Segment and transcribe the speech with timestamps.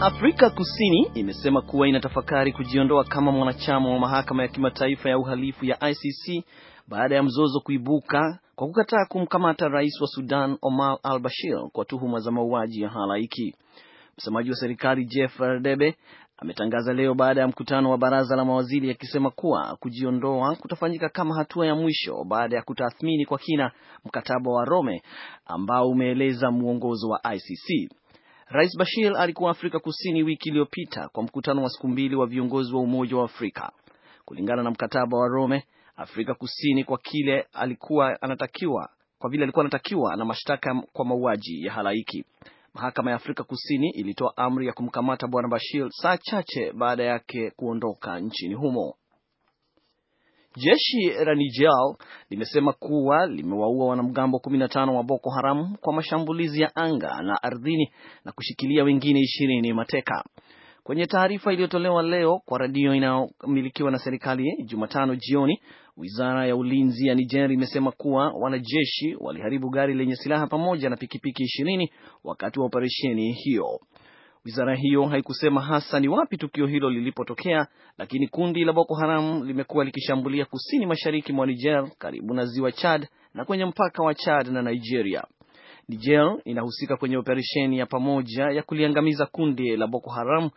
[0.00, 5.78] Afrika Kusini imesema kuwa inatafakari kujiondoa kama mwanachama wa mahakama ya kimataifa ya uhalifu ya
[5.90, 6.44] ICC
[6.88, 12.30] baada ya mzozo kuibuka kwa kukataa kumkamata rais wa Sudan Omar al-Bashir kwa tuhuma za
[12.30, 13.54] mauaji ya halaiki.
[14.18, 15.94] Msemaji wa serikali Jeff Radebe
[16.36, 21.66] ametangaza leo baada ya mkutano wa baraza la mawaziri akisema kuwa kujiondoa kutafanyika kama hatua
[21.66, 23.72] ya mwisho baada ya kutathmini kwa kina
[24.04, 25.02] mkataba wa Rome
[25.46, 27.90] ambao umeeleza mwongozo wa ICC.
[28.50, 32.80] Rais Bashir alikuwa Afrika Kusini wiki iliyopita kwa mkutano wa siku mbili wa viongozi wa
[32.80, 33.72] Umoja wa Afrika.
[34.24, 35.64] Kulingana na mkataba wa Rome,
[35.96, 38.88] Afrika Kusini kwa kile alikuwa anatakiwa
[39.18, 42.24] kwa vile alikuwa anatakiwa na mashtaka kwa mauaji ya halaiki.
[42.74, 48.20] Mahakama ya Afrika Kusini ilitoa amri ya kumkamata bwana Bashir saa chache baada yake kuondoka
[48.20, 48.94] nchini humo.
[50.56, 51.70] Jeshi la Niger
[52.30, 57.92] limesema kuwa limewaua wanamgambo 15 wa Boko Haram kwa mashambulizi ya anga na ardhini
[58.24, 60.24] na kushikilia wengine ishirini mateka.
[60.84, 65.60] Kwenye taarifa iliyotolewa leo kwa redio inayomilikiwa na serikali Jumatano jioni,
[65.96, 71.42] wizara ya ulinzi ya Niger imesema kuwa wanajeshi waliharibu gari lenye silaha pamoja na pikipiki
[71.42, 71.92] ishirini
[72.24, 73.80] wakati wa operesheni hiyo.
[74.48, 77.66] Wizara hiyo haikusema hasa ni wapi tukio hilo lilipotokea,
[77.98, 83.08] lakini kundi la Boko Haram limekuwa likishambulia kusini mashariki mwa Niger karibu na ziwa Chad
[83.34, 85.24] na kwenye mpaka wa Chad na Nigeria.
[85.88, 90.50] Niger inahusika kwenye operesheni ya pamoja ya kuliangamiza kundi la Boko Haram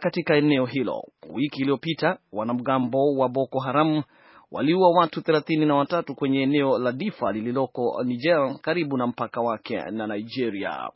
[0.00, 1.02] katika eneo hilo.
[1.32, 4.02] Wiki iliyopita wanamgambo wa Boko Haram
[4.50, 9.76] waliua watu thelathini na watatu kwenye eneo la Difa lililoko Niger karibu na mpaka wake
[9.90, 10.90] na Nigeria.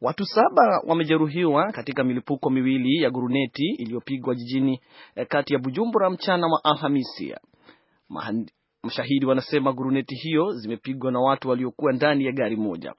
[0.00, 4.80] Watu saba wamejeruhiwa katika milipuko miwili ya guruneti iliyopigwa jijini
[5.28, 7.34] kati ya Bujumbura mchana wa Alhamisi.
[8.82, 12.94] Mashahidi wanasema guruneti hiyo zimepigwa na watu waliokuwa ndani ya gari moja.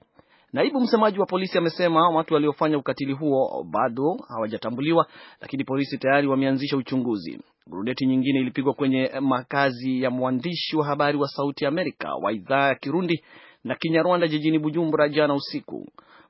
[0.52, 5.06] Naibu msemaji wa polisi amesema watu waliofanya ukatili huo bado hawajatambuliwa,
[5.40, 7.38] lakini polisi tayari wameanzisha uchunguzi.
[7.66, 12.68] Guruneti nyingine ilipigwa kwenye makazi ya mwandishi wa habari wa Sauti ya Amerika wa idhaa
[12.68, 13.24] ya Kirundi
[13.64, 15.86] na Kinyarwanda jijini Bujumbura jana usiku.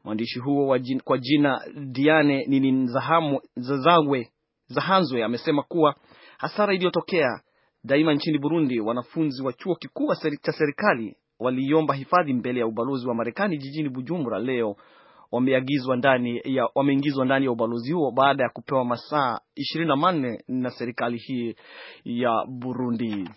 [0.06, 4.28] Mwandishi huo kwa jina Diane Ninizahazwe
[4.68, 5.94] Zahanzwe amesema kuwa
[6.38, 7.40] hasara iliyotokea
[7.84, 13.14] daima nchini Burundi, wanafunzi wa chuo kikuu cha serikali waliomba hifadhi mbele ya ubalozi wa
[13.14, 14.76] Marekani jijini Bujumbura leo
[15.32, 20.44] wameingizwa ndani ya wameingizwa ndani ya ubalozi huo baada ya kupewa masaa ishirini na manne
[20.48, 21.54] na serikali hii
[22.04, 23.28] ya Burundi.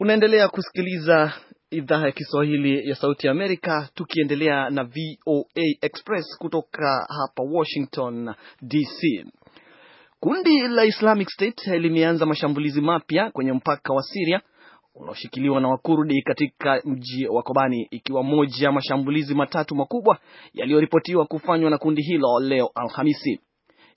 [0.00, 1.32] Unaendelea kusikiliza
[1.70, 9.26] idhaa ya Kiswahili ya Sauti ya Amerika, tukiendelea na VOA Express kutoka hapa Washington DC.
[10.20, 14.40] Kundi la Islamic State limeanza mashambulizi mapya kwenye mpaka wa Siria
[14.94, 20.18] unaoshikiliwa na Wakurdi katika mji wa Kobani, ikiwa moja ya mashambulizi matatu makubwa
[20.54, 23.40] yaliyoripotiwa kufanywa na kundi hilo leo Alhamisi.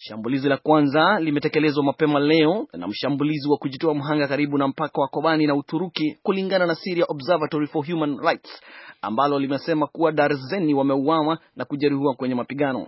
[0.01, 5.07] Shambulizi la kwanza limetekelezwa mapema leo na mshambulizi wa kujitoa mhanga karibu na mpaka wa
[5.07, 8.61] Kobani na Uturuki, kulingana na Syria Observatory for Human Rights
[9.01, 12.87] ambalo limesema kuwa darzeni wameuawa na kujeruhiwa kwenye mapigano.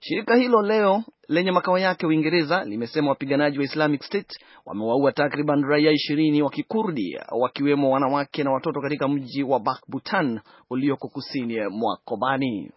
[0.00, 5.90] Shirika hilo leo lenye makao yake Uingereza limesema wapiganaji wa Islamic State wamewaua takriban raia
[5.92, 10.40] ishirini wa Kikurdi wakiwemo wanawake na watoto katika mji wa Bakbutan
[10.70, 12.70] ulioko kusini mwa Kobani.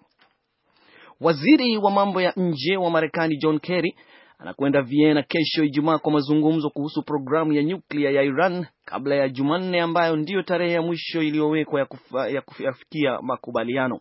[1.24, 3.96] Waziri wa mambo ya nje wa Marekani John Kerry
[4.40, 9.82] anakwenda Vienna kesho Ijumaa kwa mazungumzo kuhusu programu ya nyuklia ya Iran kabla ya Jumanne
[9.82, 11.88] ambayo ndiyo tarehe ya mwisho iliyowekwa ya,
[12.28, 14.00] ya kufikia makubaliano.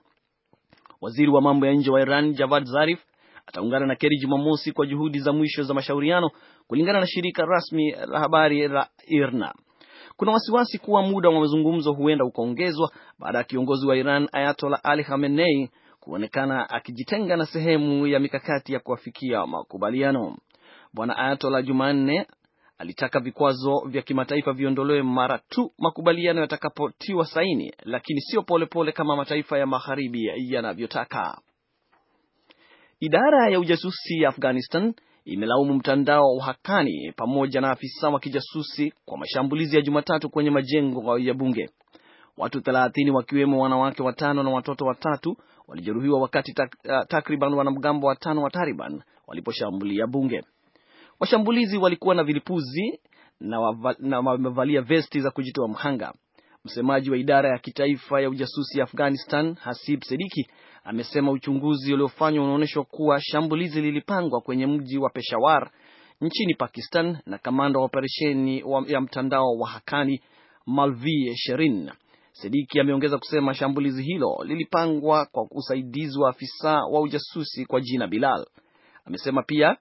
[1.01, 3.01] Waziri wa mambo ya nje wa Iran Javad Zarif
[3.47, 6.31] ataungana na Kerry Jumamosi kwa juhudi za mwisho za mashauriano,
[6.69, 9.55] kulingana na shirika rasmi la habari la IRNA.
[10.17, 15.05] Kuna wasiwasi kuwa muda wa mazungumzo huenda ukaongezwa baada ya kiongozi wa Iran Ayatollah Ali
[15.05, 15.71] Khamenei
[16.05, 20.37] kuonekana akijitenga na sehemu ya mikakati ya kuafikia makubaliano.
[20.95, 22.27] Bwana Ayatola Jumanne
[22.79, 29.59] alitaka vikwazo vya kimataifa viondolewe mara tu makubaliano yatakapotiwa saini, lakini sio polepole kama mataifa
[29.59, 31.39] ya magharibi yanavyotaka.
[33.01, 34.95] Idara ya ujasusi ya Afghanistan
[35.25, 41.19] imelaumu mtandao wa Hakani pamoja na afisa wa kijasusi kwa mashambulizi ya Jumatatu kwenye majengo
[41.19, 41.71] ya bunge.
[42.37, 45.37] Watu thelathini wakiwemo wanawake watano na watoto watatu
[45.69, 50.43] walijeruhiwa wakati tak, uh, takriban wanamgambo watano wa Taliban waliposhambulia bunge.
[51.21, 53.01] Washambulizi walikuwa na vilipuzi
[53.99, 56.13] na wamevalia vesti za kujitoa mhanga.
[56.65, 60.47] Msemaji wa idara ya kitaifa ya ujasusi ya Afghanistan, Hasib Sediki,
[60.85, 65.71] amesema uchunguzi uliofanywa unaonyesha kuwa shambulizi lilipangwa kwenye mji wa Peshawar
[66.21, 70.21] nchini Pakistan na kamanda wa operesheni ya mtandao wa Hakani
[70.67, 71.91] Malvi Sherin.
[72.43, 78.47] Sediki ameongeza kusema shambulizi hilo lilipangwa kwa usaidizi wa afisa wa ujasusi kwa jina Bilal.
[79.05, 79.77] Amesema pia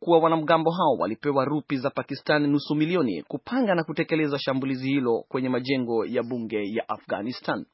[0.00, 5.48] kuwa wanamgambo hao walipewa rupi za Pakistan nusu milioni kupanga na kutekeleza shambulizi hilo kwenye
[5.48, 7.66] majengo ya bunge ya Afghanistan.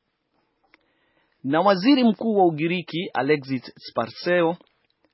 [1.45, 4.57] Na waziri mkuu wa Ugiriki Alexis Sparseo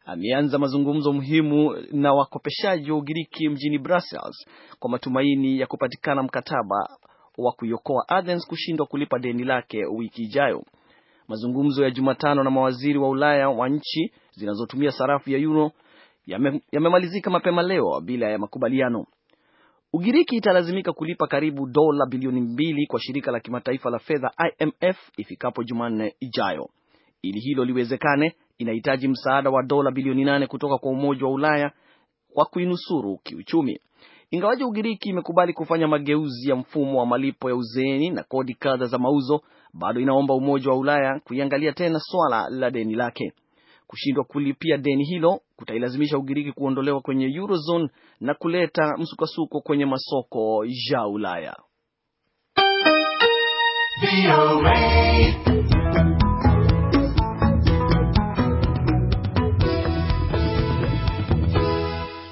[0.05, 4.47] ameanza mazungumzo muhimu na wakopeshaji wa Ugiriki mjini Brussels
[4.79, 6.89] kwa matumaini ya kupatikana mkataba
[7.39, 10.65] wa kuiokoa Athens kushindwa kulipa deni lake wiki ijayo.
[11.29, 15.73] Mazungumzo ya Jumatano na mawaziri wa Ulaya wa nchi zinazotumia sarafu ya euro
[16.73, 19.07] yamemalizika yame mapema leo bila ya makubaliano.
[19.93, 25.65] Ugiriki italazimika kulipa karibu dola bilioni mbili kwa shirika la kimataifa la fedha IMF ifikapo
[25.65, 26.69] Jumanne ijayo.
[27.23, 31.73] Ili hilo liwezekane, inahitaji msaada wa dola bilioni nane kutoka kwa Umoja wa Ulaya
[32.35, 33.81] kwa kuinusuru kiuchumi.
[34.31, 38.99] Ingawaji Ugiriki imekubali kufanya mageuzi ya mfumo wa malipo ya uzeeni na kodi kadha za
[38.99, 39.41] mauzo,
[39.75, 43.33] bado inaomba Umoja wa Ulaya kuiangalia tena swala la deni lake.
[43.87, 47.89] Kushindwa kulipia deni hilo kutailazimisha Ugiriki kuondolewa kwenye Eurozone
[48.21, 51.57] na kuleta msukasuko kwenye masoko ya Ulaya.